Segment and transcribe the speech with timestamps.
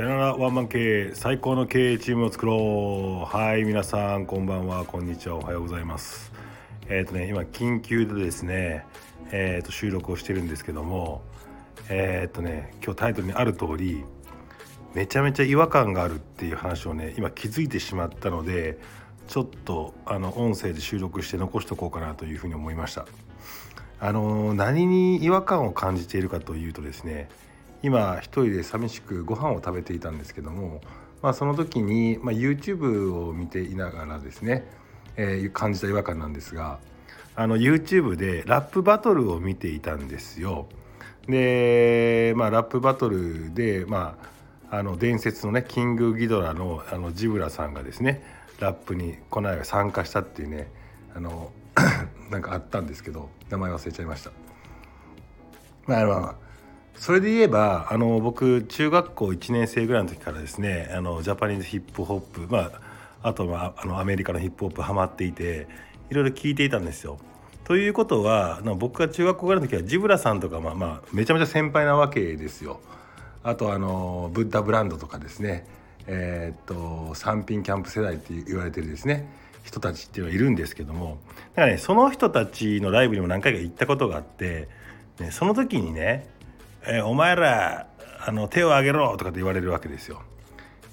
[0.00, 3.36] さよならワンマン経営最高の経営チームを作ろう。
[3.36, 6.32] はい皆さんこんばんはこんにちはおはようございます。
[6.88, 8.86] えっ、ー、とね今緊急でですね
[9.30, 11.20] えっ、ー、と収録をしてるんですけども
[11.90, 14.02] えっ、ー、とね今日タイトルにある通り
[14.94, 18.78] めちゃめちゃ違和感があるっていう話をね今気づいてしまったので
[19.28, 23.04] ちょっとあの音声で収録して残しとこうかなというふうに思いました。
[23.98, 27.28] あの何に違和感を感じているかというとですね
[27.82, 30.80] 今一人で寂しくご飯を食べていたんですけども、
[31.22, 34.70] まあ、その時に、まあ、YouTube を見ていながらですね、
[35.16, 36.78] えー、感じた違和感なんですが
[37.36, 40.66] あの YouTube でラップバトルを見ていたんですよ。
[41.26, 44.18] で、まあ、ラップバトルで、ま
[44.70, 48.22] あ、あの伝説のねキングギドラのあのジブラさんがですね
[48.58, 50.70] ラップにこの間参加したっていうね
[51.14, 51.50] あの
[52.30, 54.32] なんかあったんですけど名前忘れちゃいました。
[55.86, 56.34] まあ
[57.00, 62.70] それで言えばあの僕中学校1年生ぐらいの時からですねあのジャパニーズヒップホップま
[63.22, 65.66] ああとはあのアメリカのヒップホップハマっていて
[66.10, 67.18] いろいろ聞いていたんですよ。
[67.64, 72.80] ということは僕が中学校ぐらいの時はジブラさんとかまあまあめちゃめちゃ先輩なわけですよ。
[73.42, 75.66] あとあのブッダブランドとかですね
[76.06, 79.26] えー、っと三品キャンプ世代って言われてるですね
[79.64, 81.16] 人たちっていうのはいるんですけども
[81.54, 84.68] だからねその人たちのライブにも何回か行ったことがあって、
[85.18, 86.28] ね、その時にね
[86.86, 87.86] えー、お前ら
[88.26, 90.22] あの手を挙げろとかって言われるわけですよ。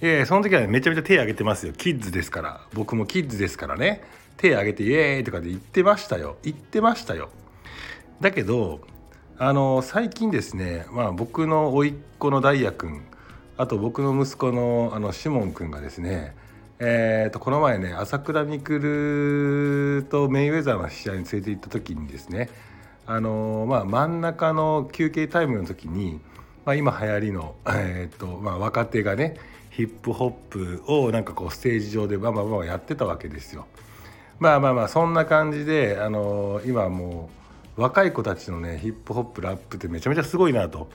[0.00, 1.72] えその時はねめちゃめちゃ手挙げてますよ。
[1.72, 2.60] キッズですから。
[2.74, 4.02] 僕もキッズですからね。
[4.36, 6.36] 手挙げてイエーイとかで言ってましたよ。
[6.42, 7.30] 言ってましたよ。
[8.20, 8.80] だけど
[9.38, 13.02] あの最近ですね、まあ、僕の甥っ子のダイヤ君
[13.58, 16.34] あと僕の息子のあのシモン君がですね
[16.78, 22.50] えー、とこの前ね朝倉未来とメイウェザーの試合に連れて行った時にですね
[23.08, 26.20] あのまあ、真ん中の休憩タイムの時に、
[26.64, 29.36] まあ、今流行りの、えー、っとまあ、若手がね
[29.70, 33.66] ヒップホップをなんかこうステージ上でバンバンバンやってたわけですよ。
[34.38, 37.30] まあまあまあそんな感じで、あの今も
[37.76, 40.88] う若い子たちのねヒップホップラップってめちゃめちゃすごいなと。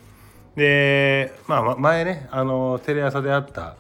[0.56, 3.78] で、まあ、前ね、あのテレ朝であった、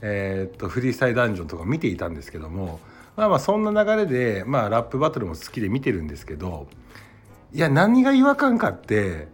[0.00, 2.80] えー、っとフリースタイルダンジョンとか見ていたんですけども
[3.16, 6.68] まあまあそんな流れで、まあ、ラップバトルも好きで見てるんですけど
[7.56, 9.28] いや何が違和感かって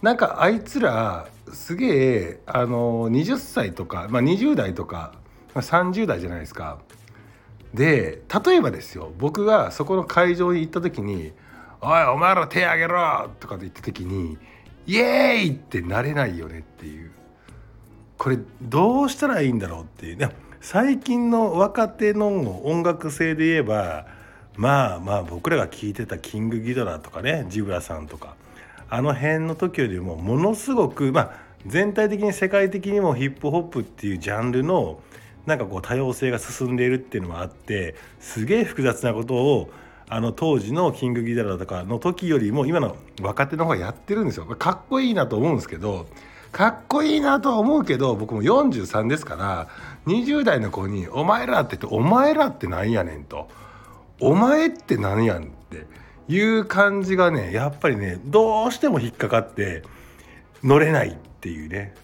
[0.00, 5.12] なんかあいつらすげえあの20歳とか、まあ、20代とか、
[5.54, 6.78] 30代じゃないですか。
[7.74, 11.32] で例えばですよ僕がそこの会場に行った時に
[11.82, 14.38] 「おいお前ら手挙げろ!」とかって言った時に
[14.88, 17.10] 「イエーイ!」ってなれないよねっていう
[18.16, 20.30] これどうしたらいいんだろうっていうね
[20.62, 24.06] 最近の若手の音楽性で言えば
[24.58, 28.34] まあまあ僕らが聞いてたキングギドラとかねジブラさんとか
[28.90, 31.32] あの辺の時よりもものすごくまあ
[31.64, 35.00] 全体的に世界的にもヒップホップっていうジャンルの
[35.46, 39.70] なんかこう多様性が進んでいるっていうのもあってすげえ複雑なことを
[40.08, 44.46] あの当時のキングギドラとかの時よりも今の若手の方がやってるんですよ。
[44.46, 46.08] かっこいいなと思うんですけど
[46.50, 49.68] かっこいいなとは思うけど僕も43ですから
[50.06, 53.48] 20代の子に「お前ら」って言って「お前らってなんやねん」と。
[54.20, 55.86] お前って何やんって
[56.28, 59.82] いう感じがねやっぱりねどうしても引っかかって
[60.62, 61.94] 乗れないっていうね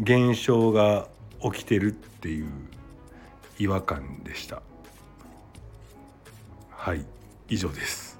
[0.00, 1.08] 現象が
[1.42, 2.48] 起きてるっていう
[3.58, 4.62] 違和感でした。
[6.70, 7.04] はい
[7.48, 8.11] 以上です。